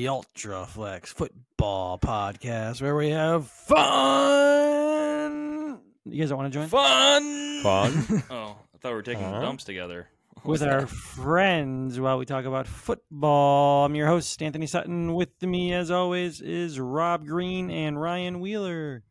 [0.00, 3.78] the Ultraflex Football Podcast, where we have fun.
[6.06, 6.68] You guys don't want to join?
[6.68, 7.60] Fun.
[7.62, 8.22] Fun.
[8.30, 9.42] Oh, I thought we were taking Uh-huh.
[9.42, 10.08] dumps together.
[10.36, 13.84] What with was our friends while we talk about football.
[13.84, 15.12] I'm your host, Anthony Sutton.
[15.12, 19.02] With me, as always, is Rob Green and Ryan Wheeler.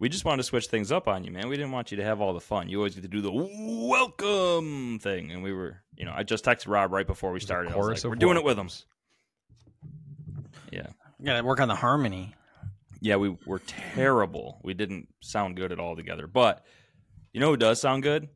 [0.00, 1.48] We just wanted to switch things up on you, man.
[1.48, 2.68] We didn't want you to have all the fun.
[2.68, 6.44] You always get to do the welcome thing, and we were, you know, I just
[6.44, 7.70] texted Rob right before we started.
[7.72, 8.68] I like, we're doing it with him.
[11.18, 11.26] Welcomes.
[11.26, 12.34] Got to work on the harmony.
[13.00, 13.16] yeah.
[13.16, 14.60] We were terrible.
[14.62, 16.26] We didn't sound good at all together.
[16.26, 16.64] But
[17.32, 18.28] you know who does sound good?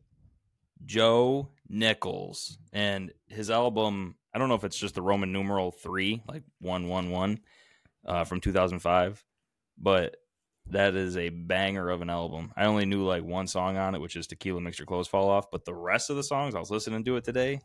[0.85, 4.17] Joe Nichols and his album.
[4.35, 7.41] I don't know if it's just the Roman numeral three, like one one one,
[8.07, 9.23] uh, from two thousand five,
[9.79, 10.17] but
[10.67, 12.53] that is a banger of an album.
[12.57, 15.29] I only knew like one song on it, which is Tequila Makes Your Clothes Fall
[15.29, 17.61] Off, but the rest of the songs I was listening to it today,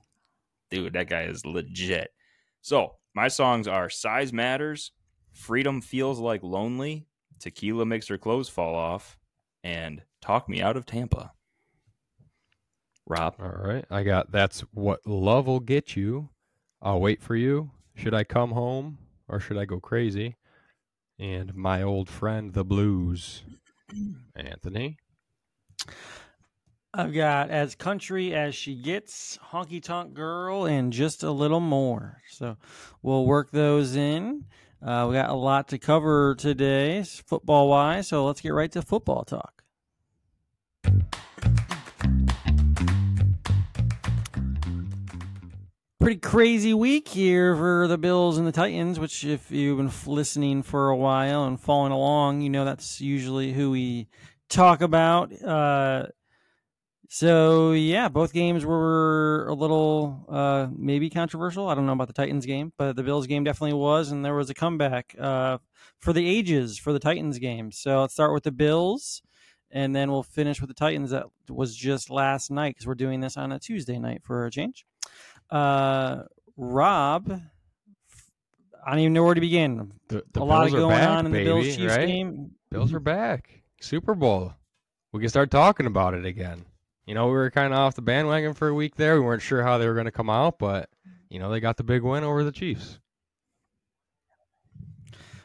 [0.71, 2.09] dude, that guy is legit.
[2.61, 4.91] So my songs are Size Matters,
[5.37, 7.05] Freedom Feels Like Lonely,
[7.39, 9.17] Tequila Makes Her Clothes Fall Off,
[9.63, 11.31] and Talk Me Out of Tampa.
[13.05, 13.35] Rob.
[13.39, 13.85] All right.
[13.89, 16.29] I got that's what love will get you.
[16.81, 17.71] I'll wait for you.
[17.95, 18.97] Should I come home
[19.29, 20.35] or should I go crazy?
[21.19, 23.43] And my old friend, the blues.
[24.35, 24.97] Anthony.
[26.93, 32.21] I've got as country as she gets, honky tonk girl, and just a little more.
[32.29, 32.57] So
[33.01, 34.45] we'll work those in.
[34.81, 38.07] Uh, we got a lot to cover today, football wise.
[38.07, 39.63] So let's get right to football talk.
[45.99, 50.61] Pretty crazy week here for the Bills and the Titans, which, if you've been listening
[50.61, 54.07] for a while and following along, you know that's usually who we
[54.47, 55.33] talk about.
[55.43, 56.05] Uh,
[57.09, 61.67] so yeah, both games were a little uh, maybe controversial.
[61.69, 64.35] I don't know about the Titans game, but the Bills game definitely was, and there
[64.35, 65.57] was a comeback uh,
[65.99, 67.71] for the ages for the Titans game.
[67.71, 69.21] So let's start with the Bills,
[69.71, 71.11] and then we'll finish with the Titans.
[71.11, 74.51] That was just last night because we're doing this on a Tuesday night for a
[74.51, 74.85] change.
[75.49, 76.23] Uh,
[76.57, 77.41] Rob,
[78.85, 79.93] I don't even know where to begin.
[80.09, 82.07] The, the a lot Bills of going back, on in the Bills baby, Chiefs right?
[82.07, 82.51] game.
[82.69, 83.63] Bills are back.
[83.79, 84.53] Super Bowl.
[85.13, 86.65] We can start talking about it again.
[87.07, 89.15] You know, we were kind of off the bandwagon for a week there.
[89.15, 90.89] We weren't sure how they were going to come out, but
[91.29, 92.99] you know, they got the big win over the Chiefs.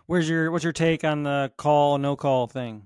[0.07, 2.83] Where's your what's your take on the call no call thing?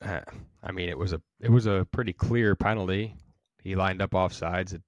[0.00, 0.20] Uh,
[0.62, 3.14] I mean, it was a it was a pretty clear penalty.
[3.62, 4.72] He lined up off sides.
[4.72, 4.80] It,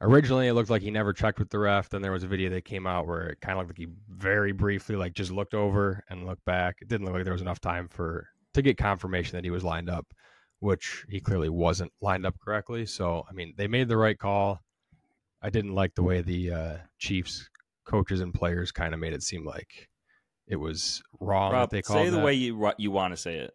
[0.00, 1.90] originally, it looked like he never checked with the ref.
[1.90, 3.94] Then there was a video that came out where it kind of looked like he
[4.10, 6.78] very briefly like just looked over and looked back.
[6.82, 9.62] It didn't look like there was enough time for to get confirmation that he was
[9.62, 10.12] lined up,
[10.64, 12.86] which he clearly wasn't lined up correctly.
[12.86, 14.60] So, I mean, they made the right call.
[15.42, 17.50] I didn't like the way the uh, Chiefs
[17.84, 19.90] coaches and players kind of made it seem like
[20.48, 22.24] it was wrong Rob, that they called say the that.
[22.24, 23.54] way you you want to say it.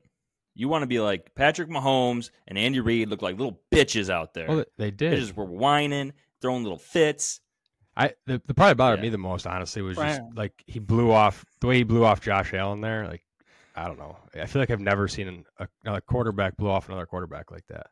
[0.53, 4.33] You want to be like Patrick Mahomes and Andy Reid look like little bitches out
[4.35, 4.47] there.
[4.47, 7.41] Well, they- they they just were whining, throwing little fits.
[7.97, 9.03] I the, the probably bothered Yeah.
[9.03, 10.09] me the most, honestly, was Right.
[10.19, 13.07] just like he blew off the way he blew off Josh Allen there.
[13.07, 13.23] Like
[13.79, 14.17] I don't know.
[14.35, 17.65] I feel like I've never seen an, a, another quarterback blow off another quarterback like
[17.67, 17.87] that.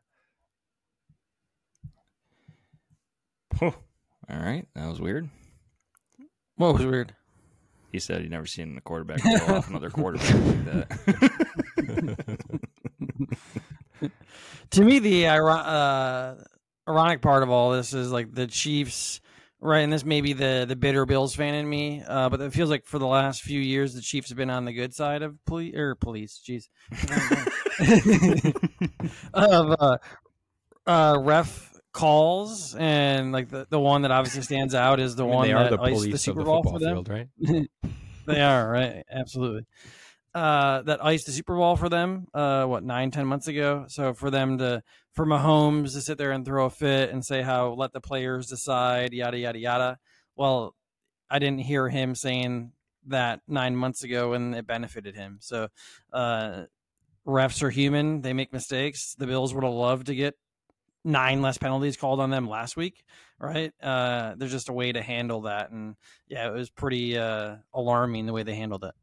[3.62, 3.72] All
[4.28, 5.30] right, that was weird.
[6.56, 7.14] What was weird?
[7.90, 12.28] He said he'd never seen a quarterback blow off another quarterback like that.
[14.70, 16.34] to me the uh,
[16.86, 19.22] ironic part of all this is like the chiefs
[19.60, 22.52] right and this may be the the bitter bills fan in me uh, but it
[22.52, 25.22] feels like for the last few years the chiefs have been on the good side
[25.22, 26.68] of police or police jeez
[29.34, 29.98] of uh,
[30.86, 35.26] uh, ref calls and like the, the one that obviously stands out is the I
[35.26, 37.04] mean, one they are that the police the of super the bowl football for them
[37.04, 37.70] field, right?
[38.26, 39.66] they are right, absolutely.
[40.34, 42.26] Uh, that iced the Super Bowl for them.
[42.34, 43.86] Uh, what nine, ten months ago.
[43.88, 44.82] So for them to,
[45.14, 48.46] for Mahomes to sit there and throw a fit and say how let the players
[48.46, 49.98] decide, yada yada yada.
[50.36, 50.74] Well,
[51.30, 52.72] I didn't hear him saying
[53.06, 55.38] that nine months ago, and it benefited him.
[55.40, 55.68] So,
[56.12, 56.64] uh,
[57.26, 59.14] refs are human; they make mistakes.
[59.18, 60.34] The Bills would have loved to get
[61.04, 63.02] nine less penalties called on them last week,
[63.40, 63.72] right?
[63.82, 65.96] Uh, there's just a way to handle that, and
[66.28, 68.94] yeah, it was pretty uh, alarming the way they handled it.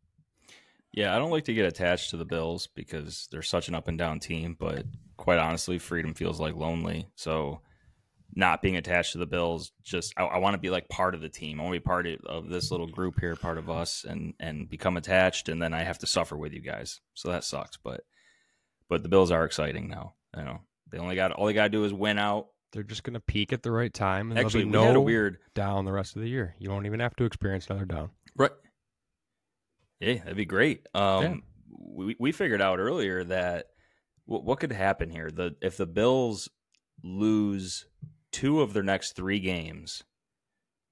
[0.95, 3.89] Yeah, I don't like to get attached to the Bills because they're such an up
[3.89, 4.85] and down team, but
[5.17, 7.09] quite honestly, freedom feels like lonely.
[7.15, 7.59] So
[8.33, 11.19] not being attached to the Bills, just I, I want to be like part of
[11.19, 11.59] the team.
[11.59, 14.35] I want to be part of, of this little group here, part of us, and
[14.39, 17.01] and become attached, and then I have to suffer with you guys.
[17.13, 17.75] So that sucks.
[17.75, 18.05] But
[18.87, 20.13] but the Bills are exciting now.
[20.37, 23.03] You know, they only got all they got to do is win out they're just
[23.03, 25.01] going to peak at the right time, and Actually, there'll we be had a no
[25.01, 26.55] weird down the rest of the year.
[26.59, 28.09] You don't even have to experience another down.
[28.35, 28.51] right.
[29.99, 30.87] Yeah, that'd be great.
[30.93, 33.67] Um, we we figured out earlier that
[34.25, 36.49] what what could happen here the if the Bills
[37.03, 37.85] lose
[38.31, 40.03] two of their next three games,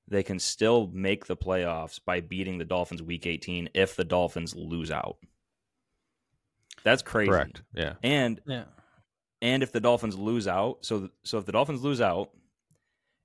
[0.07, 4.55] they can still make the playoffs by beating the Dolphins Week 18 if the Dolphins
[4.55, 5.17] lose out.
[6.83, 7.29] That's crazy.
[7.29, 7.61] Correct.
[7.73, 7.93] Yeah.
[8.03, 8.65] And Yeah.
[9.41, 12.31] and if the Dolphins lose out, so so if the Dolphins lose out,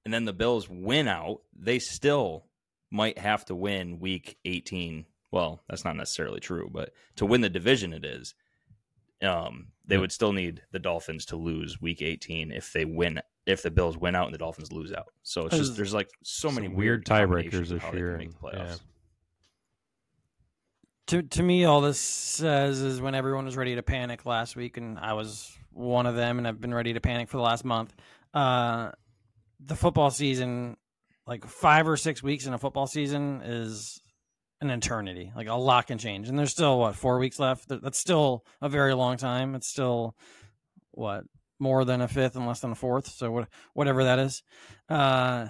[0.04, 2.46] and then the Bills win out, they still
[2.90, 5.06] might have to win Week 18.
[5.30, 8.34] Well, that's not necessarily true, but to win the division, it is.
[9.22, 10.00] Um, they Yeah.
[10.02, 13.20] would still need the Dolphins to lose Week 18 if they win.
[13.46, 16.10] If the Bills win out and the Dolphins lose out, so it's just there's like
[16.22, 18.64] so Some many weird combinations tiebreakers this they can year, make the and- yeah.
[18.74, 18.80] playoffs.
[21.08, 24.76] To to me, all this says is when everyone was ready to panic last week,
[24.76, 27.64] and I was one of them, and I've been ready to panic for the last
[27.64, 27.94] month.
[28.34, 28.92] Uh,
[29.60, 30.76] the football season,
[31.26, 34.02] like five or six weeks in a football season, is
[34.60, 35.32] an eternity.
[35.34, 37.68] Like a lot can change, and there's still what four weeks left.
[37.68, 39.54] That's still a very long time.
[39.54, 40.14] It's still
[40.92, 41.24] what
[41.58, 43.08] more than a fifth and less than a fourth.
[43.08, 44.42] So what whatever that is.
[44.88, 45.48] Uh,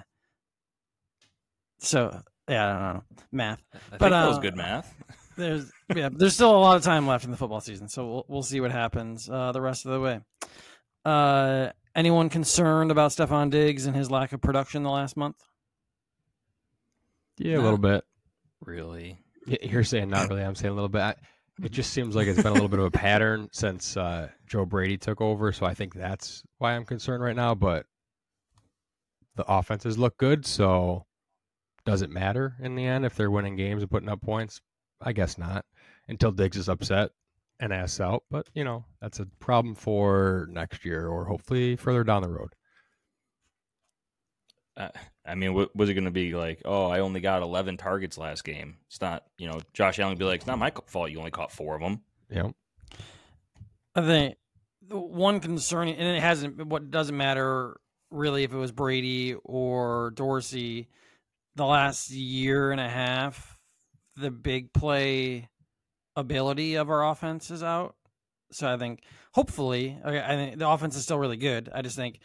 [1.79, 4.93] so yeah, I don't know math I think But, that was uh, good math.
[5.37, 8.25] there's yeah, there's still a lot of time left in the football season, so we'll
[8.27, 10.19] we'll see what happens uh, the rest of the way.
[11.05, 15.37] Uh, anyone concerned about Stefon Diggs and his lack of production the last month?
[17.37, 18.03] Yeah, a little bit.
[18.61, 19.19] Really?
[19.45, 20.43] You're saying not really.
[20.43, 21.17] I'm saying a little bit.
[21.61, 24.65] It just seems like it's been a little bit of a pattern since uh, Joe
[24.65, 25.51] Brady took over.
[25.51, 27.55] So I think that's why I'm concerned right now.
[27.55, 27.85] But
[29.35, 30.45] the offenses look good.
[30.45, 31.05] So
[31.85, 34.61] does it matter in the end if they're winning games and putting up points?
[35.01, 35.65] I guess not
[36.07, 37.11] until Diggs is upset
[37.59, 38.23] and asks out.
[38.29, 42.53] But, you know, that's a problem for next year or hopefully further down the road.
[45.25, 46.61] I mean, what was it going to be like?
[46.65, 48.77] Oh, I only got 11 targets last game.
[48.87, 51.11] It's not, you know, Josh Allen would be like, it's not my fault.
[51.11, 52.01] You only caught four of them.
[52.29, 52.49] Yeah.
[53.95, 54.37] I think
[54.87, 56.65] the one concerning, and it hasn't.
[56.65, 57.79] What doesn't matter
[58.11, 60.87] really if it was Brady or Dorsey.
[61.55, 63.59] The last year and a half,
[64.15, 65.49] the big play
[66.15, 67.95] ability of our offense is out.
[68.51, 69.03] So I think
[69.33, 71.69] hopefully, I I think the offense is still really good.
[71.73, 72.19] I just think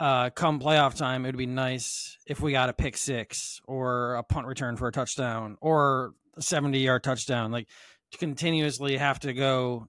[0.00, 4.14] uh, come playoff time, it would be nice if we got a pick six or
[4.14, 7.52] a punt return for a touchdown or a 70 yard touchdown.
[7.52, 7.68] Like
[8.12, 9.86] to continuously have to go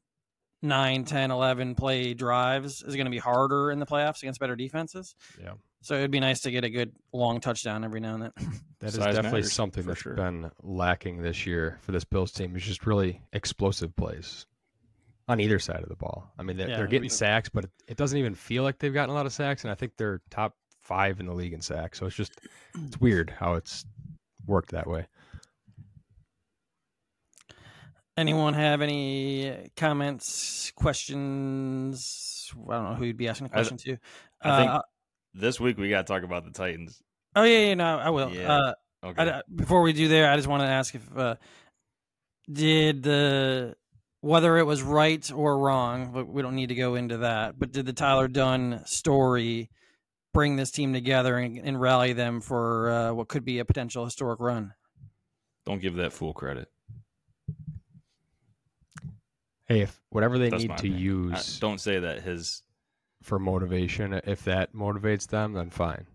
[0.62, 4.56] 9, 10, 11 play drives is going to be harder in the playoffs against better
[4.56, 5.16] defenses.
[5.42, 5.54] Yeah.
[5.82, 8.32] So it'd be nice to get a good long touchdown every now and then.
[8.82, 10.16] That is Size definitely something for that's sure.
[10.16, 12.56] been lacking this year for this Bills team.
[12.56, 14.48] Is just really explosive plays
[15.28, 16.32] on either side of the ball.
[16.38, 18.94] I mean, they're, Yeah, they're getting sacks, but it, it doesn't even feel like they've
[18.94, 19.64] gotten a lot of sacks.
[19.64, 22.00] And I think they're top five in the league in sacks.
[22.00, 22.34] So it's just
[22.86, 23.86] it's weird how it's
[24.46, 25.08] worked that way.
[28.18, 32.52] Anyone have any comments, questions?
[32.70, 33.98] I don't know who you'd be asking a I- question to.
[34.42, 34.82] I think Uh,
[35.34, 37.02] this week we got to talk about the Titans.
[37.36, 38.30] oh yeah, yeah, no, I will.
[38.32, 38.52] Yeah.
[38.54, 39.32] Uh, Okay.
[39.32, 41.34] I, before we do there, I just want to ask if uh,
[42.52, 43.76] did the
[44.22, 47.60] whether it was right or wrong, but we don't need to go into that.
[47.60, 49.70] But did the Tyler Dunne story
[50.34, 54.06] bring this team together and, and rally them for uh, what could be a potential
[54.06, 54.74] historic run?
[55.66, 56.70] Don't give that fool credit.
[59.68, 61.34] Hey, if whatever they That's need to opinion.
[61.34, 62.62] I- use don't say that his.
[63.24, 66.06] for motivation, if that motivates them, then fine.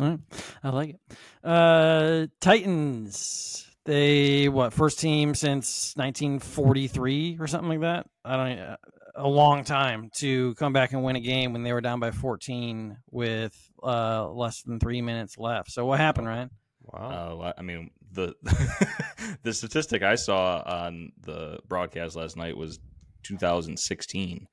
[0.00, 0.20] All right.
[0.62, 1.00] I like it.
[1.42, 3.67] Uh, Titans.
[3.88, 8.06] They what first team since 1943 or something like that.
[8.22, 8.76] I don't uh,
[9.14, 12.10] a long time to come back and win a game when they were down by
[12.10, 15.70] 14 with uh, less than three minutes left.
[15.70, 16.50] So what happened, Ryan?
[16.82, 17.40] Wow.
[17.40, 18.34] Uh, I mean, the
[19.42, 22.80] the statistic I saw on the broadcast last night was
[23.22, 24.48] 2016.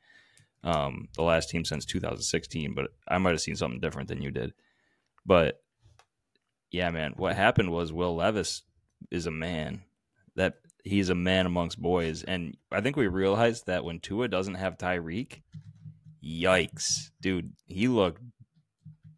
[0.64, 4.32] Um, the last team since 2016, but I might have seen something different than you
[4.32, 4.54] did.
[5.26, 5.62] But
[6.72, 8.62] yeah, man, what happened was Will Levis
[9.12, 9.84] is a man.
[10.36, 14.56] That he's a man amongst boys, and I think we realized that when Tua doesn't
[14.56, 15.42] have Tyreek,
[16.24, 18.22] yikes, dude, he looked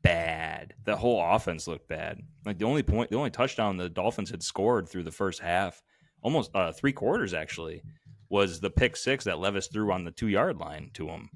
[0.03, 0.74] bad.
[0.86, 2.22] The whole offense looked bad.
[2.46, 5.82] Like the only point, the only touchdown the Dolphins had scored through the first half,
[6.22, 7.82] almost uh, three quarters actually,
[8.29, 11.29] was the pick six that Levis threw on the two yard line to him.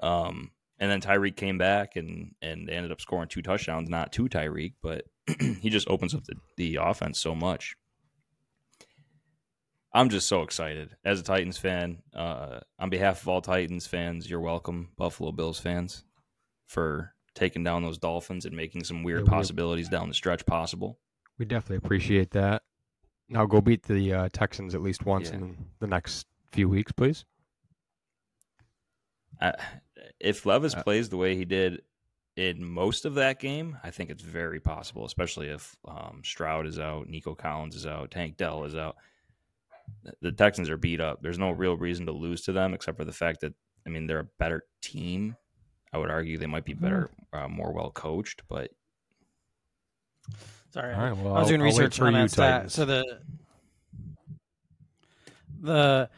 [0.00, 4.12] Um, and then Tyreek came back and and they ended up scoring two touchdowns, not
[4.14, 5.04] to Tyreek, but
[5.60, 7.76] he just opens up the, the offense so much.
[9.92, 12.02] I'm just so excited as a Titans fan.
[12.14, 16.04] Uh, on behalf of all Titans fans, you're welcome, Buffalo Bills fans,
[16.66, 20.98] for taking down those Dolphins and making some weird Yeah, possibilities down the stretch possible.
[21.38, 22.62] We definitely appreciate that.
[23.28, 25.36] Now go beat the uh, Texans at least once Yeah.
[25.38, 27.24] in the next few weeks, please.
[29.40, 29.54] I,
[30.18, 31.82] if Levis Uh, plays the way he did
[32.36, 36.78] in most of that game, I think it's very possible, especially if um, Stroud is
[36.78, 38.96] out, Nico Collins is out, Tank Dell is out.
[40.04, 41.20] The- The Texans are beat up.
[41.22, 43.54] There's no real reason to lose to them except for the fact that,
[43.86, 45.36] I mean, they're a better team.
[45.92, 48.70] I would argue they might be better, uh, more well coached, but
[50.72, 51.16] Sorry, All right.
[51.16, 52.70] Well, I was I'll- doing I'll research for on you, that stat.
[52.70, 53.20] So the
[55.60, 56.08] the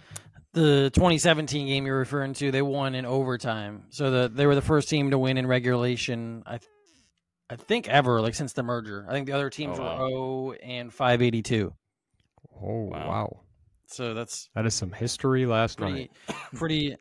[0.53, 3.85] the 2017 game you're referring to, they won in overtime.
[3.91, 6.43] So the they were the first team to win in regulation.
[6.47, 6.69] I th-
[7.51, 9.05] I think ever like since the merger.
[9.09, 10.01] I think the other teams Oh, wow.
[10.03, 11.73] were 0 and 582.
[12.55, 13.09] Oh Wow.
[13.09, 13.41] wow.
[13.87, 16.11] So that's that is some history last pretty night.
[16.55, 16.97] pretty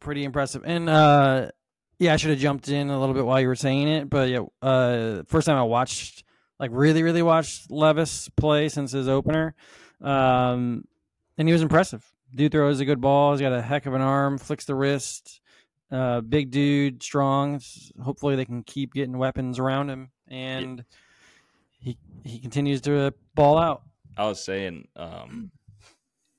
[0.00, 0.62] pretty impressive.
[0.64, 1.50] And uh
[1.98, 4.28] yeah, I should have jumped in a little bit while you were saying it, but
[4.28, 6.24] yeah, uh first time I watched
[6.58, 9.54] like really really watched Levis play since his opener.
[10.00, 10.84] Um
[11.38, 12.04] and he was impressive.
[12.34, 15.40] Dude throws a good ball, he's got a heck of an arm, flicks the wrist.
[15.90, 17.60] Uh big dude, strong.
[18.02, 20.84] Hopefully they can keep getting weapons around him and
[21.78, 23.82] he he continues to ball out.
[24.16, 25.50] I was saying, um,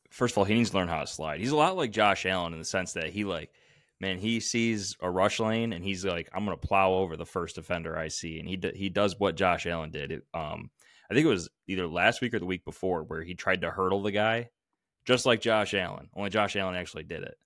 [0.10, 1.40] first of all, he needs to learn how to slide.
[1.40, 3.52] He's a lot like Josh Allen in the sense that he like,
[4.00, 7.56] man, he sees a rush lane and he's like, I'm gonna plow over the first
[7.56, 10.12] defender I see, and he d- he does what Josh Allen did.
[10.12, 10.70] It, um,
[11.12, 13.72] I think it was either last week or the week before where he tried to
[13.72, 14.50] hurdle the guy,
[15.06, 16.10] just like Josh Allen.
[16.16, 17.38] Only Josh Allen actually did it.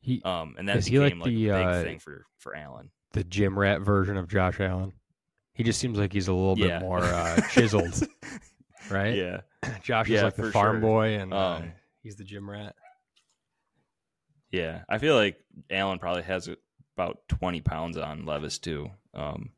[0.00, 2.90] He Um, and that became like like, the, a big uh, thing for for Allen.
[3.12, 4.92] the gym rat version of Josh Allen.
[5.54, 6.78] He just seems like he's a little Yeah.
[6.78, 8.00] bit more uh, chiseled,
[8.90, 9.14] right?
[9.14, 9.40] Yeah,
[9.82, 10.80] Josh is like the farm sure.
[10.80, 12.74] boy, and uh, Um, he's the gym rat.
[14.50, 15.36] Yeah, I feel like
[15.70, 16.48] Allen probably has
[16.96, 18.90] about twenty pounds on Levis too.
[19.14, 19.50] Um,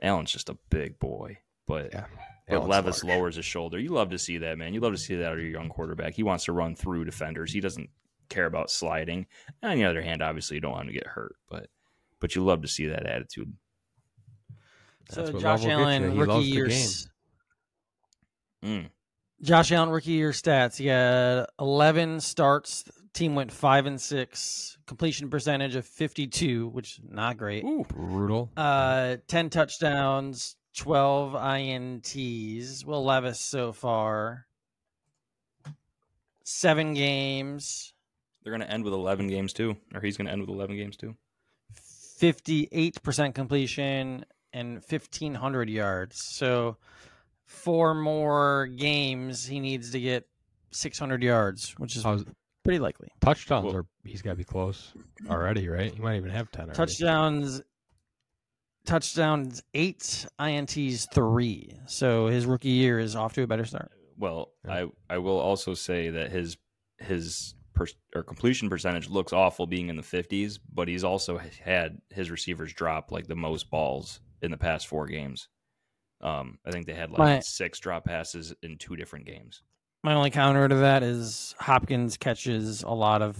[0.00, 2.06] Allen's just a big boy, but Yeah,
[2.48, 3.16] but Allen's Levis large.
[3.18, 3.78] lowers his shoulder.
[3.78, 4.74] You love to see that, man.
[4.74, 6.14] You love to see that out of your young quarterback.
[6.14, 7.52] He wants to run through defenders.
[7.52, 7.88] He doesn't
[8.28, 9.26] care about sliding.
[9.62, 11.68] On the other hand, obviously, you don't want him to get hurt, but
[12.20, 13.52] but you love to see that attitude.
[15.10, 15.82] So That's what Josh love will get you.
[15.84, 16.68] Allen He rookie loves year
[18.64, 18.90] Mm.
[19.42, 20.76] Josh Allen rookie year stats.
[20.76, 22.84] He had 11 starts.
[23.12, 24.78] Team went five and six.
[24.86, 27.64] Completion percentage of 52, which is not great.
[27.64, 28.50] Ooh, brutal.
[28.56, 32.84] Uh, 10 touchdowns, 12 ints.
[32.84, 34.46] Will Levis so far.
[36.44, 37.92] Seven games,
[38.42, 40.76] They're going to end with eleven games too, or he's going to end with eleven
[40.76, 41.14] games too.
[42.20, 46.22] 58% completion, and 1,500 yards.
[46.24, 46.76] So,
[47.46, 50.26] four more games, he needs to get
[50.70, 52.24] 600 yards, which is How's
[52.64, 53.08] pretty likely.
[53.20, 54.92] touchdowns Well- are he's got to be close
[55.28, 55.92] already, right?
[55.92, 56.64] He might even have ten.
[56.66, 56.76] Already.
[56.76, 57.60] touchdowns
[58.84, 64.52] touchdowns eight ints three so his rookie year is off to a better start Well,
[64.66, 64.86] Yeah.
[65.10, 66.56] I I will also say that his
[66.98, 72.00] his per, or completion percentage looks awful being in the 50s, but he's also had
[72.10, 75.48] his receivers drop like the most balls in the past four games.
[76.20, 79.62] Um, I think they had like My- six drop passes in two different games.
[80.04, 83.36] my only counter to that is hopkins catches a lot of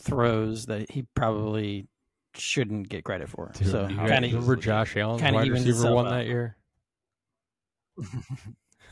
[0.00, 1.86] throws that he probably
[2.34, 5.36] shouldn't get credit for Dude, so you how guys kind of remember Josh Allen's kinda
[5.38, 6.10] wide evens receiver one out.
[6.10, 6.56] that year?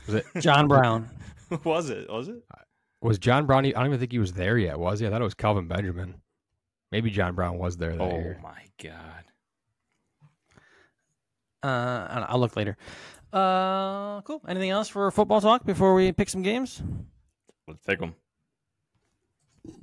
[0.07, 1.09] Was it john brown
[1.63, 2.09] was it?
[2.11, 2.43] Was it?
[3.01, 3.65] was John Brown?
[3.65, 5.07] I don't even think he was there yet, was he?
[5.07, 6.15] I thought it was Kelvin Benjamin.
[6.91, 8.39] Maybe John Brown was there that Oh year.
[8.43, 9.23] my god!
[11.63, 11.67] uh
[12.09, 12.77] I don't know, i'll look later
[13.33, 16.81] uh cool anything else for football talk before we pick some games
[17.67, 18.15] Let's pick them.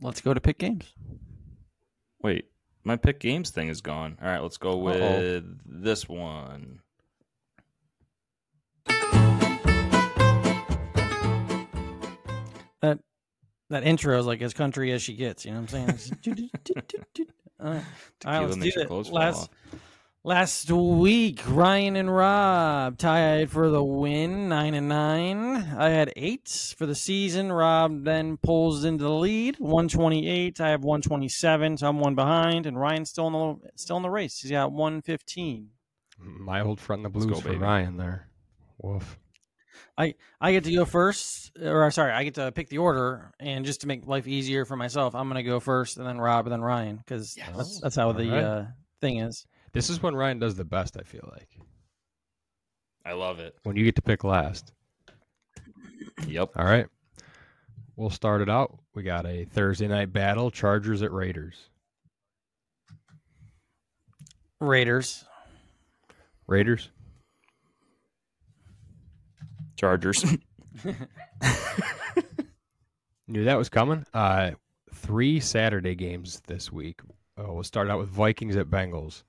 [0.01, 0.93] let's go to pick games
[2.23, 2.47] Wait,
[2.87, 4.17] my pick games thing is gone.
[4.23, 5.43] All right, let's go with Uh-oh.
[5.67, 6.81] this one.
[12.83, 13.01] that
[13.71, 15.45] that intro is like as country as she gets.
[15.45, 16.11] You know what I'm saying?
[17.61, 17.85] All right,
[18.25, 19.13] All right let's do it.
[19.13, 19.51] Last.
[20.27, 25.57] Last week, Ryan and Rob tied for the win, nine and nine.
[25.79, 27.53] I had eight for the season.
[27.53, 30.61] Rob then pulls into the lead, one twenty eight.
[30.61, 33.97] I have one twenty seven, so I'm one behind, and Ryan's still in the still
[33.97, 34.41] in the race.
[34.41, 35.71] He's got one fifteen.
[36.19, 37.61] My old front in the blues go, for baby.
[37.61, 38.29] Ryan there.
[38.79, 39.19] Woof.
[39.97, 43.65] I I get to go first, or sorry, I get to pick the order, and
[43.65, 46.47] just to make life easier for myself, I'm going to go first, and then Rob,
[46.47, 47.49] and then Ryan, because Yes.
[47.57, 48.45] that's, that's how the Alright.
[48.45, 48.65] uh,
[49.01, 49.47] thing is.
[49.77, 50.97] This is when Ryan does the best.
[50.99, 51.51] I feel like
[53.05, 53.57] I love it.
[53.65, 54.73] when you get to pick last.
[56.27, 56.53] Yep.
[56.57, 56.87] All right.
[57.95, 58.79] we'll start it out.
[58.95, 61.69] We got a Thursday night battle: Chargers at Raiders.
[64.63, 65.27] Raiders.
[66.47, 66.89] Raiders.
[69.77, 70.25] Chargers.
[73.29, 74.07] Knew that was coming.
[74.15, 74.53] Uh,
[74.95, 77.03] three Saturday games this week.
[77.37, 79.23] Oh, we'll start out with Vikings at Bengals.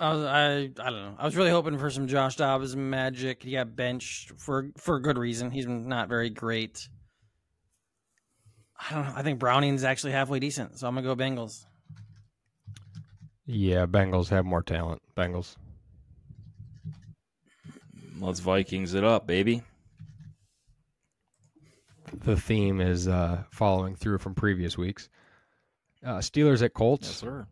[0.00, 1.14] I, was, I I don't know.
[1.18, 3.42] I was really hoping for some Josh Dobbs magic.
[3.42, 5.50] He got benched for for a good reason.
[5.50, 6.88] He's not very great.
[8.78, 9.12] I don't know.
[9.16, 11.64] I think Browning's actually halfway decent, so I'm gonna go Bengals.
[13.44, 15.02] Yeah, Bengals have more talent.
[15.16, 15.56] Bengals.
[18.20, 19.62] Let's Vikings it up, baby.
[22.24, 25.08] The theme is uh, following through from previous weeks.
[26.04, 27.08] Uh, Steelers at Colts.
[27.08, 27.46] sir.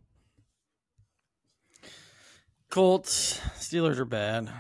[2.71, 3.41] Colts.
[3.59, 4.51] Steelers are bad.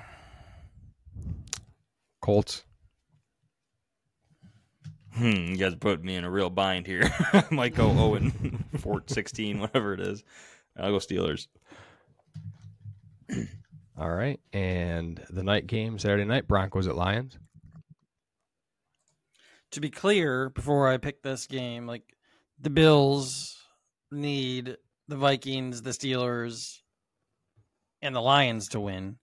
[2.20, 2.64] Colts.
[5.14, 7.10] Hmm, you guys put me in a real bind here.
[7.32, 10.22] I might go 0 and 4, 16, whatever it is.
[10.76, 11.46] I'll go Steelers.
[13.98, 14.38] All right.
[14.52, 17.38] And the night game Saturday night Broncos at Lions.
[19.72, 22.14] To be clear, before I pick this game, like
[22.60, 23.56] the Bills
[24.10, 24.76] need
[25.08, 26.80] the Vikings, the Steelers,
[28.02, 29.18] and the Lions to win.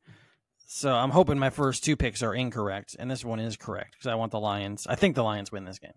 [0.67, 4.07] So I'm hoping my first two picks are incorrect, and this one is correct because
[4.07, 4.87] I want the Lions.
[4.87, 5.91] I think the Lions win this game.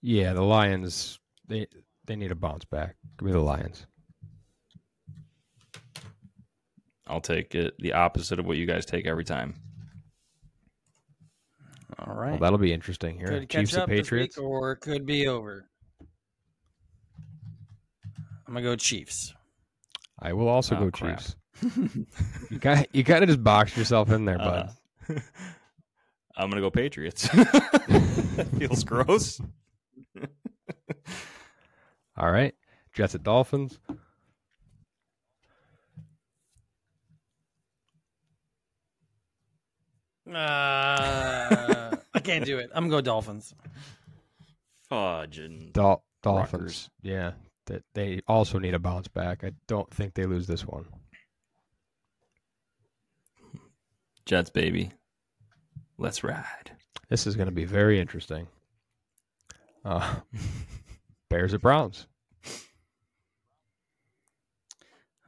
[0.00, 1.66] Yeah, the Lions they
[2.06, 2.96] they need a bounce back.
[3.18, 3.86] Give me the Lions.
[7.06, 9.54] I'll take it the opposite of what you guys take every time.
[11.98, 12.30] All right.
[12.30, 13.28] Well, that'll be interesting here.
[13.28, 14.38] could Chiefs catch at up this Patriots.
[14.38, 15.68] or it could be over.
[18.46, 19.34] I'm gonna go Chiefs.
[20.22, 21.18] I will also Oh, go crap.
[21.18, 21.36] Chiefs.
[22.50, 24.70] you got you kind of just boxed yourself in there, bud.
[25.10, 25.14] Uh,
[26.36, 27.26] I'm gonna go Patriots.
[28.58, 29.40] feels gross.
[32.16, 32.54] All right.
[32.94, 33.78] Jets at Dolphins.
[40.28, 42.70] Uh, I can't do it.
[42.74, 43.54] I'm gonna go Dolphins.
[44.88, 46.52] Fudge and Dol- Dolphins.
[46.52, 46.90] Rutgers.
[47.02, 47.32] Yeah.
[47.66, 49.44] That they also need a bounce back.
[49.44, 50.86] I don't think they lose this one.
[54.26, 54.92] Jets, baby.
[55.98, 56.72] Let's ride.
[57.08, 58.48] This is going to be very interesting.
[59.84, 60.16] Uh,
[61.30, 62.06] Bears at Browns.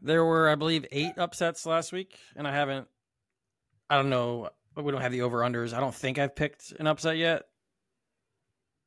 [0.02, 2.88] There were, I believe, eight upsets last week, and I haven't.
[3.88, 4.50] I don't know.
[4.76, 5.72] We don't have the over unders.
[5.72, 7.44] I don't think I've picked an upset yet.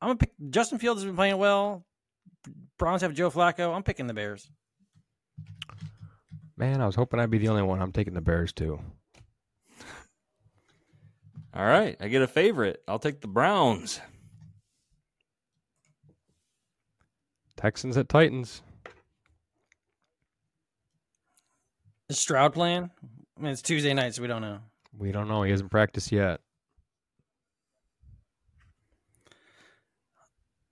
[0.00, 0.32] I'm gonna pick.
[0.50, 1.84] Justin Fields has been playing well.
[2.78, 3.74] Browns have Joe Flacco.
[3.74, 4.50] I'm picking the Bears.
[6.56, 7.80] Man, I was hoping I'd be the only one.
[7.80, 8.80] I'm taking the Bears too.
[11.54, 12.82] All right, I get a favorite.
[12.88, 14.00] I'll take the Browns.
[17.56, 18.62] Texans at Titans.
[22.08, 22.90] Is Stroud playing?
[23.36, 24.60] I mean, it's Tuesday night, so we don't know.
[24.96, 25.42] We don't know.
[25.42, 26.40] He hasn't practiced yet.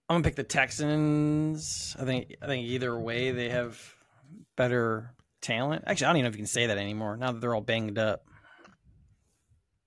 [0.09, 1.95] I'm gonna pick the Texans.
[1.99, 2.35] I think.
[2.41, 3.79] I think either way, they have
[4.55, 5.83] better talent.
[5.85, 7.61] Actually, I don't even know if you can say that anymore now that they're all
[7.61, 8.23] banged up.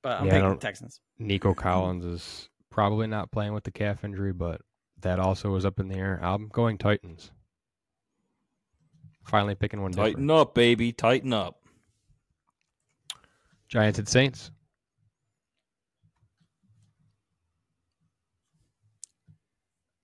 [0.02, 1.00] But I'm Yeah, picking the Texans.
[1.18, 4.60] Nico Collins is probably not playing with the calf injury, but
[5.00, 6.18] that also is up in the air.
[6.22, 7.30] I'm going Titans.
[9.24, 10.16] Finally picking one different.
[10.16, 10.92] Tighten up, baby.
[10.92, 11.62] Tighten up.
[13.68, 14.50] Giants at Saints.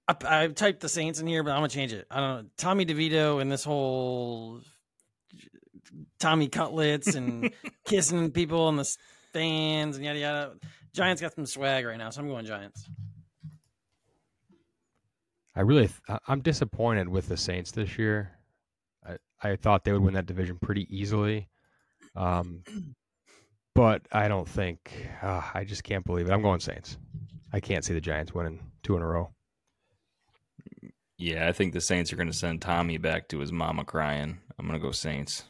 [0.09, 0.14] I,
[0.45, 2.07] I typed the Saints in here, but I'm gonna change it.
[2.11, 2.49] I don't know.
[2.57, 4.61] Tommy DeVito and this whole
[6.19, 7.51] Tommy cutlets and
[7.85, 10.53] kissing people in the stands and yada yada.
[10.92, 12.88] Giants got some swag right now, so I'm going Giants.
[15.55, 18.33] I really, th- I- I'm disappointed with the Saints this year.
[19.07, 21.49] I, I thought they would win that division pretty easily,
[22.14, 22.62] um,
[23.75, 25.09] but I don't think.
[25.23, 26.33] Uh, I just can't believe it.
[26.33, 26.97] I'm going Saints.
[27.53, 29.33] I can't see the Giants winning two in a row.
[31.18, 34.38] Yeah, I think the Saints are going to send Tommy back to his mama crying.
[34.59, 35.44] I'm going to go Saints.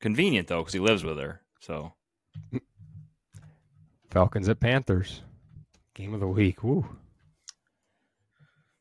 [0.00, 1.40] Convenient though, because he lives with her.
[1.60, 1.92] So
[4.10, 5.22] Falcons at Panthers.
[5.94, 6.62] Game of the week.
[6.62, 6.86] Woo.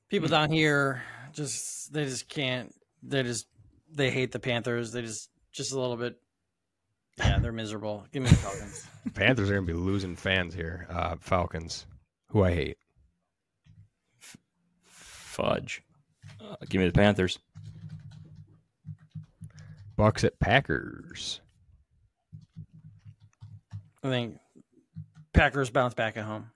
[0.10, 1.02] People down here
[1.34, 2.74] just they just can't.
[3.04, 3.48] They just
[3.94, 4.92] they hate the Panthers.
[4.92, 6.16] They just just a little bit.
[7.18, 8.06] Yeah, they're miserable.
[8.12, 8.88] Give me the Falcons.
[9.14, 10.86] Panthers are going to be losing fans here.
[10.90, 11.86] Uh, Falcons,
[12.30, 12.78] who I hate.
[15.36, 15.84] Fudge.
[16.42, 17.40] Uh, give me the Panthers.
[19.98, 21.42] Bucks at Packers.
[24.04, 24.38] I think
[25.34, 26.52] Packers bounce back at home.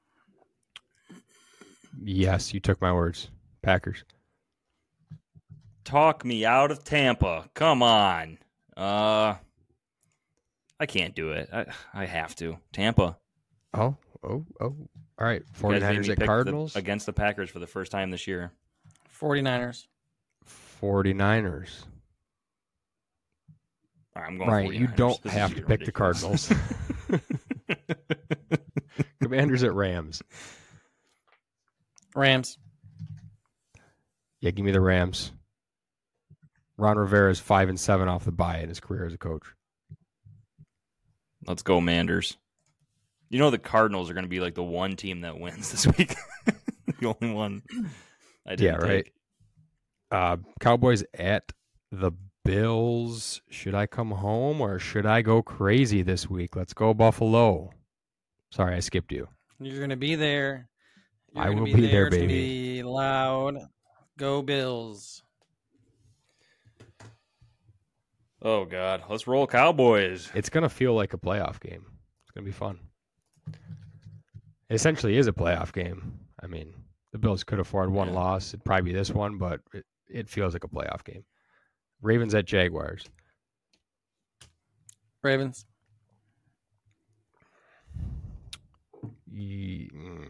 [2.01, 3.29] Yes, you took my words.
[3.61, 4.03] Packers.
[5.83, 7.49] Talk me out of Tampa.
[7.53, 8.37] Come on.
[8.77, 9.35] Uh,
[10.79, 11.49] I can't do it.
[11.51, 12.57] I, I have to.
[12.71, 13.17] Tampa.
[13.73, 14.75] Oh, oh, oh.
[15.17, 15.41] All right.
[15.63, 16.75] You guys made me 49ers pick at the- Cardinals.
[16.75, 18.51] against the Packers for the first time this year.
[19.21, 19.85] 49ers.
[20.81, 21.83] 49ers.
[24.15, 24.49] All right, I'm going.
[24.49, 24.73] Right.
[24.73, 24.95] You 49ers.
[24.95, 26.47] don't This is have to getting pick the ridiculous.
[26.47, 27.21] Cardinals.
[29.21, 30.21] Commanders at Rams.
[32.15, 32.57] Rams.
[34.41, 35.31] Yeah, give me the Rams.
[36.77, 39.43] Ron Rivera is five and seven off the bye in his career as a coach.
[41.45, 42.37] Let's go, Manders.
[43.29, 45.85] You know the Cardinals are going to be like the one team that wins this
[45.97, 46.15] week.
[46.99, 47.61] the only one.
[48.49, 49.03] I didn't Yeah, right.
[49.05, 49.13] take.
[50.11, 51.51] Uh, Cowboys at
[51.91, 52.11] the
[52.43, 53.41] Bills.
[53.49, 56.55] Should I come home or should I go crazy this week?
[56.55, 57.69] Let's go Buffalo.
[58.51, 59.27] Sorry, I skipped you.
[59.59, 60.67] You're gonna be there.
[61.33, 62.77] You're I will be, be there, there, It's gonna baby.
[62.79, 63.57] be loud.
[64.17, 65.21] Go Bills.
[68.41, 70.31] Oh God, let's roll Cowboys.
[70.33, 71.85] It's gonna feel like a playoff game.
[72.23, 72.79] It's gonna be fun.
[73.47, 76.19] It essentially is a playoff game.
[76.41, 76.73] I mean,
[77.11, 78.13] the Bills could afford one Yeah.
[78.15, 78.49] loss.
[78.53, 81.23] It'd probably be this one, but it, it feels like a playoff game.
[82.01, 83.05] Ravens at Jaguars.
[85.21, 85.65] Ravens.
[89.33, 90.29] Mm.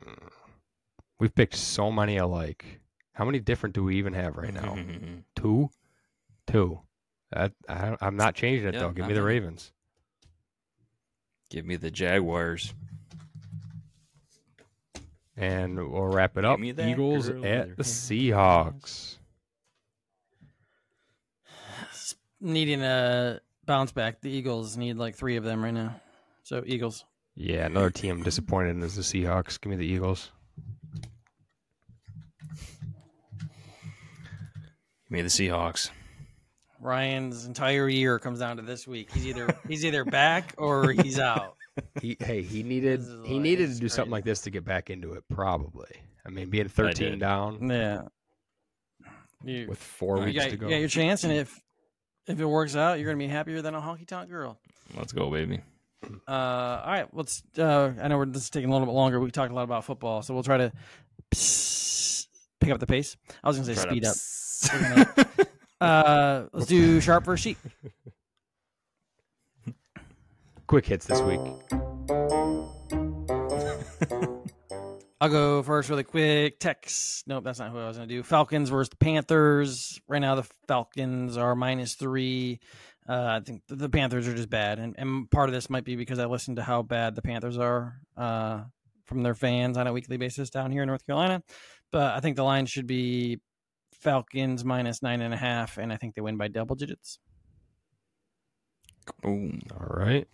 [1.20, 2.80] We've picked so many alike.
[3.14, 4.78] How many different do we even have right now?
[5.36, 5.70] Two,
[6.48, 6.80] two.
[7.32, 8.92] That I, I'm not changing it Yeah, though.
[8.92, 9.22] Give me the.
[9.22, 9.72] Ravens.
[11.50, 12.74] Give me the Jaguars.
[15.40, 16.60] And we'll wrap it up.
[16.60, 19.18] Eagles at the Seahawks.
[22.42, 24.20] Needing a bounce back.
[24.20, 25.96] The Eagles need like three of them right now.
[26.44, 27.06] So Eagles.
[27.36, 29.62] Yeah, another team I'm disappointed in is the Seahawks.
[29.62, 30.30] Give me the Eagles.
[33.40, 33.50] Give
[35.10, 35.90] me the Seahawks.
[36.82, 39.10] Ryan's entire year comes down to this week.
[39.14, 41.56] He's either he's either back or he's out.
[42.02, 44.64] He, hey, he needed he like- needed to do is something like this to get
[44.66, 45.24] back into it.
[45.30, 45.90] Probably.
[46.26, 48.04] I mean, being 13 down Yeah.
[49.44, 50.66] You, with four you weeks got, to go.
[50.68, 51.58] you got your chance, and if
[52.28, 54.60] if it works out, you're gonna be happier than a honky tonk girl.
[54.98, 55.62] Let's go, baby.
[56.28, 57.42] Uh, all right, let's.
[57.58, 59.18] Uh, I know we're this is taking a little bit longer.
[59.20, 60.72] We talked a lot about football, so we'll try to
[62.60, 63.16] pick up the pace.
[63.44, 65.28] I was gonna say Try to- speed up.
[65.38, 65.46] We're
[65.82, 67.58] Uh, let's do sharp versus sheep.
[70.70, 71.40] Quick hits this week.
[75.20, 76.60] I'll go first really quick.
[76.60, 77.24] Tex.
[77.26, 78.22] Nope, that's not who I was going to do.
[78.22, 80.00] Falcons versus Panthers.
[80.08, 82.60] Right now, the Falcons are minus three.
[83.10, 85.86] Uh, I think the- the Panthers are just bad, and, and part of this might
[85.86, 88.66] be because I listened to how bad the Panthers are uh,
[89.06, 91.42] from their fans on a weekly basis down here in North Carolina.
[91.92, 93.40] But I think the line should be
[93.92, 97.18] Falcons minus nine and a half, and I think they win by double digits.
[99.24, 99.62] Boom.
[99.72, 100.28] All right.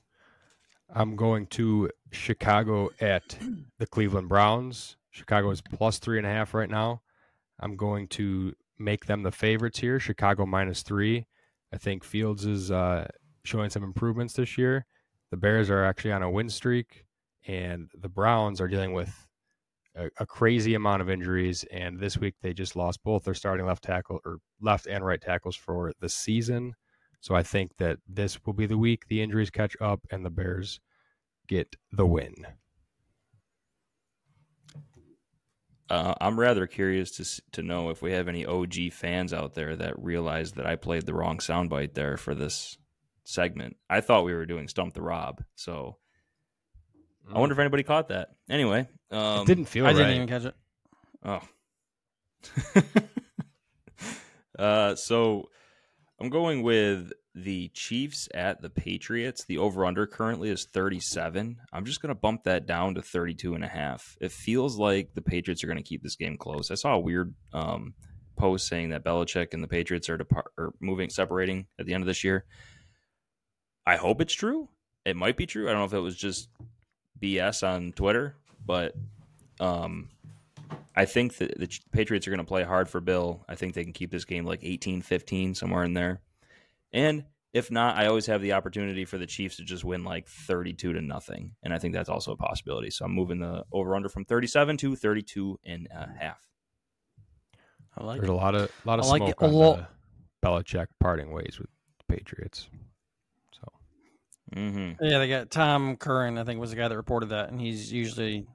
[0.94, 3.38] I'm going to Chicago at
[3.80, 4.98] the Cleveland Browns.
[5.12, 7.02] Chicago is plus three and a half right now.
[7.60, 10.00] I'm going to make them the favorites here.
[10.00, 11.26] Chicago minus three.
[11.74, 13.08] I think Fields is uh,
[13.44, 14.86] showing some improvements this year.
[15.32, 17.06] The Bears are actually on a win streak,
[17.48, 19.28] and the Browns are dealing with
[19.96, 21.66] a, a crazy amount of injuries.
[21.72, 25.22] And this week they just lost both their starting left tackle or left and right
[25.22, 26.76] tackles for the season.
[27.26, 30.30] So I think that this will be the week the injuries catch up and the
[30.30, 30.80] Bears
[31.48, 32.36] get the win.
[35.90, 39.76] Uh, I'm rather curious to to know if we have any OG fans out there
[39.76, 42.78] that realize that I played the wrong soundbite there for this
[43.24, 43.76] segment.
[43.90, 45.98] I thought we were doing Stump the Rob, so
[47.34, 48.36] I wonder if anybody caught that.
[48.52, 49.98] Anyway, um, it didn't feel I right.
[49.98, 50.56] didn't even catch it.
[51.24, 51.42] Oh.
[54.60, 55.50] uh, so
[56.20, 59.44] I'm going with the Chiefs at the Patriots.
[59.44, 61.58] The over under currently is 37.
[61.74, 64.18] I'm just going to bump that down to 32 and a half.
[64.22, 66.72] It feels like the Patriots are going to keep this game close.
[66.72, 67.94] I saw a weird um,
[68.38, 72.08] post saying that Belichick and the Patriots are depart- moving separating at the end of
[72.08, 72.46] this year.
[73.86, 74.70] I hope it's true.
[75.06, 75.68] It might be true.
[75.68, 76.48] I don't know if it was just
[77.22, 78.94] BS on Twitter, but
[79.60, 80.10] um,
[80.96, 83.44] I think that the Patriots are going to play hard for Bill.
[83.50, 86.22] I think they can keep this game like 18 15, somewhere in there.
[86.94, 90.28] And if not, I always have the opportunity for the Chiefs to just win like
[90.28, 91.52] 32 to nothing.
[91.64, 92.90] And I think that's also a possibility.
[92.90, 96.42] So I'm moving the over under from 37 to 32 and a half.
[97.98, 98.34] I like There's it.
[98.34, 99.90] a lot of lot of I like smoke it a on lot.
[100.42, 101.70] the Belichick parting ways with
[102.08, 102.68] the Patriots.
[103.52, 103.72] So
[104.56, 105.04] Mm-hmm.
[105.04, 106.38] Yeah, they got Tom Curran.
[106.38, 108.46] I think was the guy that reported that, and he's usually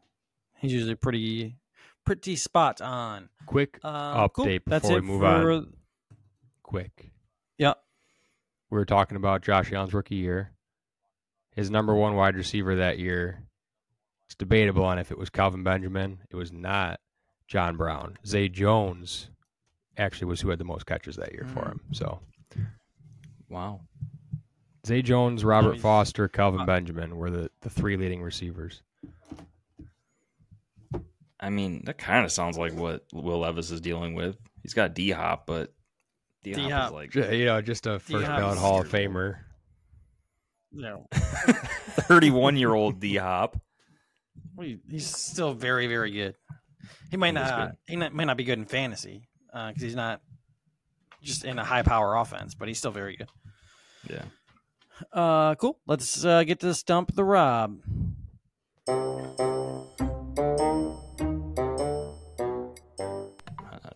[0.58, 1.56] he's usually pretty
[2.10, 3.28] pretty spot on.
[3.46, 4.26] Quick Uh.
[4.28, 5.72] Update That's before it we move for, on.
[6.64, 7.12] quick.
[7.56, 7.74] Yeah.
[8.68, 10.50] We were talking about Josh Allen's rookie year.
[11.54, 13.44] His number one wide receiver that year.
[14.26, 16.18] It's debatable on if it was Kelvin Benjamin.
[16.30, 16.98] It was not
[17.46, 18.16] John Brown.
[18.26, 19.30] Zay Jones
[19.96, 21.68] actually was who had the most catches that year for Mm.
[21.72, 21.80] him.
[21.92, 22.20] So
[23.48, 23.82] Wow.
[24.86, 28.82] Zay Jones, Robert Foster, Kelvin Uh, Benjamin were the, the three leading receivers.
[31.40, 34.36] I mean, that kind of sounds like what Will Levis is dealing with.
[34.62, 35.72] He's got D Hop, but
[36.44, 38.90] D Hop is like Ju- You know, just a first Yeah, ballot it's Hall of
[38.90, 39.14] terrible.
[39.20, 39.36] Famer.
[40.72, 43.58] no, 31 year old D Hop.
[44.90, 46.34] He's still very very good.
[47.10, 47.76] He might He not good.
[47.88, 50.20] he not, might not be good in fantasy because he's not
[51.22, 53.28] just in a high power offense, but he's still very good.
[54.08, 54.24] Yeah.
[55.12, 55.78] Uh, cool.
[55.86, 57.78] Let's uh, get to stump the Rob.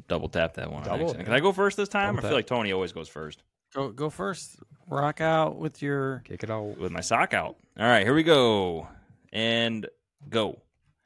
[0.08, 0.82] Double tap that one.
[0.82, 1.24] on Double- accident.
[1.26, 2.08] Can I go first this time?
[2.14, 2.36] double I feel tap.
[2.36, 3.42] like Tony always goes first
[3.74, 4.56] Go go first.
[4.88, 6.78] Rock out with your Kick it out.
[6.78, 7.56] with my sock out.
[7.78, 8.86] All right, here we go.
[9.32, 9.88] And
[10.28, 10.60] go.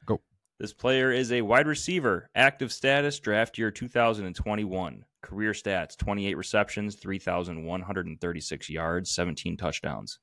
[0.05, 0.21] Go.
[0.61, 5.05] This player is a wide receiver, active status, draft year 2021.
[5.23, 10.19] Career stats 28 receptions, 3,136 yards, 17 touchdowns.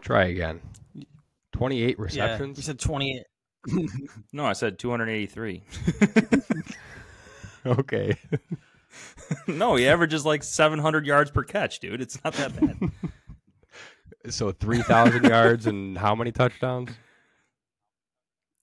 [0.00, 0.60] Try again.
[1.52, 1.94] 28 yeah.
[2.02, 2.56] receptions.
[2.58, 3.24] You said twenty.
[4.32, 5.62] No, I said 283.
[7.66, 8.16] okay.
[9.46, 12.00] no, he averages like 700 yards per catch, dude.
[12.00, 12.78] It's not that bad.
[14.30, 16.90] So 3,000 yards and how many touchdowns?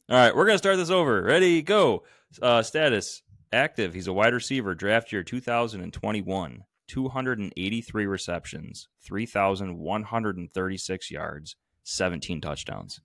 [0.10, 1.24] All right, we're going to start this over.
[1.24, 2.04] Ready, go.
[2.40, 3.96] Uh, status active.
[3.96, 6.66] He's a wide receiver, draft year 2021.
[6.88, 13.02] 283 receptions, 3,136 yards, 17 touchdowns.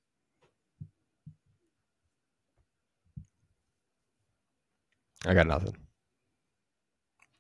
[5.27, 5.77] I got nothing.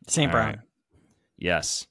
[0.06, 0.28] St.
[0.28, 0.46] All Brown.
[0.48, 0.58] right.
[1.38, 1.86] Yes.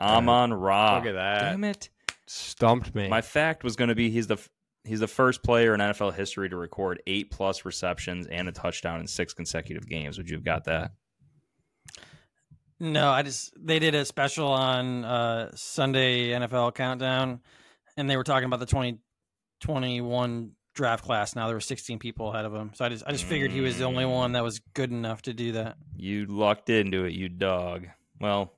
[0.00, 0.96] Amon Ra.
[0.96, 1.40] Look at that.
[1.50, 1.88] Damn it.
[2.26, 3.08] Stumped me.
[3.08, 4.36] My fact was going to be he's the
[4.84, 9.00] he's the first player in NFL history to record eight plus receptions and a touchdown
[9.00, 10.18] in six consecutive games.
[10.18, 10.92] Would you have got that?
[12.78, 17.40] No, I just they did a special on uh, Sunday NFL Countdown,
[17.96, 18.98] and they were talking about the twenty
[19.60, 21.34] twenty one draft class.
[21.34, 23.60] Now there were sixteen people ahead of him, so I just I just figured he
[23.60, 25.76] was the only one that was good enough to do that.
[25.96, 27.88] You lucked into it, you dog.
[28.20, 28.52] Well,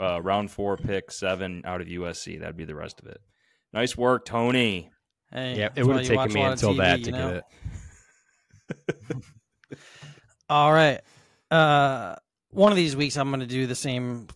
[0.00, 2.38] uh, round four, pick seven out of USC.
[2.38, 3.20] That'd be the rest of it.
[3.72, 4.90] Nice work, Tony.
[5.32, 7.42] Hey, yeah, it would have taken me until TV, that you to know?
[8.78, 9.16] get it.
[10.48, 11.00] All right.
[11.50, 12.14] Uh,
[12.50, 14.28] one of these weeks, I'm going to do the same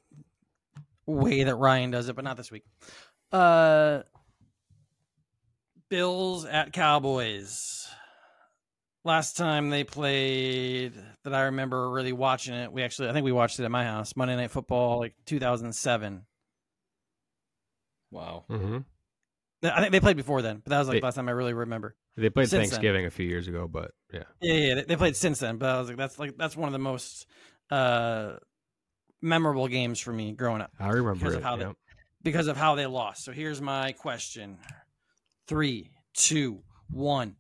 [1.07, 2.65] way that Ryan does it, but not this week.
[3.31, 4.03] Uh,
[5.89, 7.87] Bills at Cowboys.
[9.05, 10.93] Last time they played,
[11.25, 13.85] that I remember really watching it, we actually, I think we watched it at my
[13.85, 16.27] house, Monday Night Football, like 2007.
[18.11, 18.45] Wow.
[18.51, 18.79] Mm-hmm.
[19.67, 21.55] I think they played before then, but that was like They- last time I really
[21.55, 21.97] remember.
[22.17, 22.71] They played Since then.
[22.71, 24.25] Thanksgiving a few years ago, but yeah.
[24.41, 26.69] Yeah, yeah, they- they played since then, but I was like, that's like that's one
[26.69, 27.27] of the most
[27.71, 28.37] uh
[29.23, 30.71] memorable games for me growing up.
[30.81, 31.45] I remember Because of it.
[31.45, 31.73] how they-
[32.23, 33.25] because of how they lost.
[33.25, 34.59] So here's my question.
[35.49, 37.37] Three, two, one,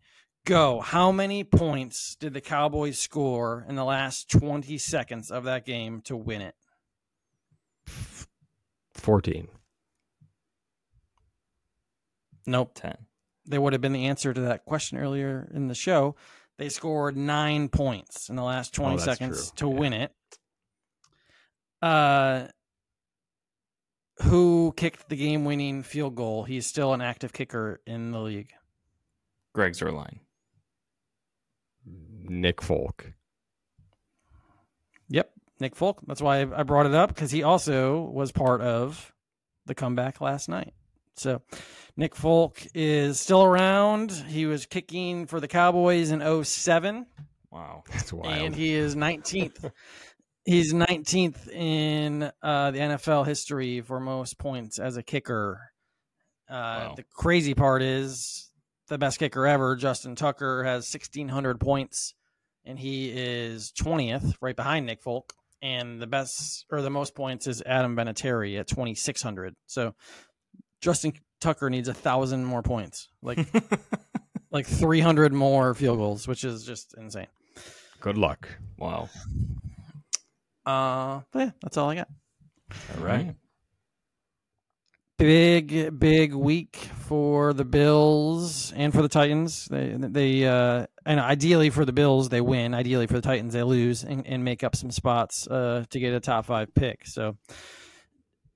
[0.46, 0.80] go.
[0.80, 6.00] How many points did the Cowboys score in the last 20 seconds of that game
[6.02, 6.54] to win it?
[8.94, 9.48] 14.
[12.46, 12.72] Nope.
[12.74, 12.96] Ten.
[13.46, 16.16] They would have been the answer to that question earlier in the show.
[16.56, 19.68] They scored nine points in the last 20 Oh, seconds true.
[19.68, 19.80] to Yeah.
[19.80, 20.14] win it.
[21.80, 22.48] Uh,
[24.22, 26.44] who kicked the game winning field goal?
[26.44, 28.50] He's still an active kicker in the league.
[29.54, 30.18] Greg Zuerlein.
[31.84, 33.12] Nick Folk.
[35.08, 36.00] Yep, Nick Folk.
[36.06, 39.12] That's why I brought it up because he also was part of
[39.66, 40.74] the comeback last night.
[41.14, 41.42] So,
[41.96, 44.12] Nick Folk is still around.
[44.12, 47.06] He was kicking for the Cowboys in 07,
[47.50, 47.82] Wow.
[47.90, 48.34] That's wild.
[48.34, 49.72] and he is 19th.
[50.44, 55.60] He's 19th in uh, the NFL history for most points as a kicker.
[56.48, 56.52] Uh,
[56.88, 56.94] Wow.
[56.96, 58.50] The crazy part is
[58.88, 62.14] the best kicker ever, Justin Tucker, has 1,600 points,
[62.64, 65.34] and he is 20th, right behind Nick Folk.
[65.60, 69.54] And the best or the most points is Adam Vinatieri at 2,600.
[69.66, 69.94] So
[70.80, 73.46] Justin Tucker needs a thousand more points, like
[74.50, 77.26] like 300 more field goals, which is just insane.
[78.00, 78.48] Good luck.
[78.78, 79.10] wow.
[80.68, 82.08] Uh, but yeah, that's all I got.
[82.98, 83.34] All right.
[85.16, 89.64] big big week for the Bills and for the Titans.
[89.70, 92.74] They they uh, and ideally for the Bills they win.
[92.74, 96.12] Ideally for the Titans they lose and, and make up some spots uh, to get
[96.12, 97.06] a top five pick.
[97.06, 97.38] So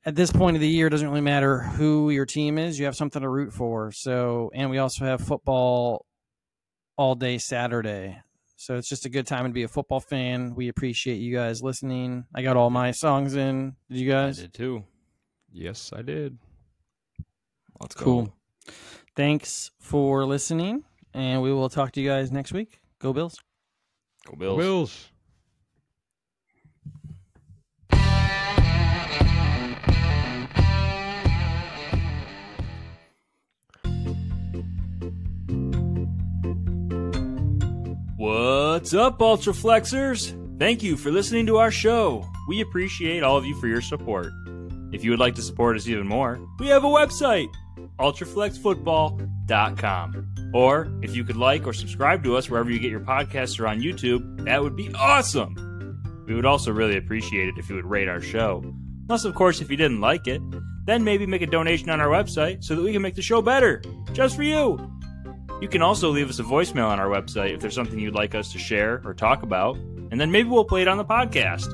[0.04, 2.78] at this point of the year, it doesn't really matter who your team is.
[2.78, 3.90] You have something to root for.
[3.90, 6.04] So and we also have football
[6.98, 8.20] all day Saturday.
[8.62, 10.54] So it's just a good time to be a football fan.
[10.54, 12.26] We appreciate you guys listening.
[12.32, 13.74] I got all my songs in.
[13.90, 14.38] Did you I guys?
[14.38, 14.84] did too.
[15.52, 16.38] Yes, I did.
[17.80, 18.04] Let's go.
[18.04, 18.36] Cool.
[19.16, 22.78] Thanks for listening, and we will talk to you guys next week.
[23.00, 23.36] Go Bills.
[24.26, 24.58] Go Bills.
[24.58, 25.11] Bills.
[38.82, 40.58] What's up, Ultraflexers?
[40.58, 42.28] Thank you for listening to our show.
[42.48, 44.32] We appreciate all of you for your support.
[44.90, 47.46] If you would like to support us even more, we have a website,
[48.00, 50.50] ultraflexfootball.com.
[50.52, 53.68] Or if you could like or subscribe to us wherever you get your podcasts or
[53.68, 56.24] on YouTube, that would be awesome.
[56.26, 58.64] We would also really appreciate it if you would rate our show.
[59.06, 60.42] Plus, of course, if you didn't like it,
[60.86, 63.42] then maybe make a donation on our website so that we can make the show
[63.42, 63.80] better,
[64.12, 64.91] just for you.
[65.62, 68.34] You can also leave us a voicemail on our website if there's something you'd like
[68.34, 69.76] us to share or talk about,
[70.10, 71.68] and then maybe we'll play it on the podcast.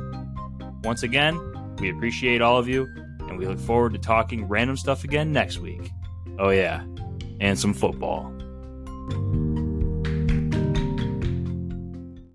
[0.85, 1.41] Once again,
[1.79, 2.87] we appreciate all of you,
[3.21, 5.91] and we look forward to talking random stuff again next week.
[6.39, 6.85] Oh, yeah,
[7.41, 8.31] and some football.